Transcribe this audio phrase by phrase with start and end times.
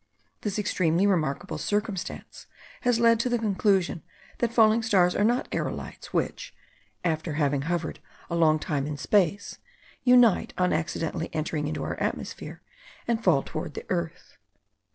[0.41, 2.47] This extremely remarkable circumstance
[2.81, 4.01] has led to the conclusion,
[4.39, 6.55] that falling stars are not aerolites which,
[7.03, 9.59] after having hovered a long time in space,
[10.03, 12.63] unite on accidentally entering into our atmosphere,
[13.07, 14.37] and fall towards the earth.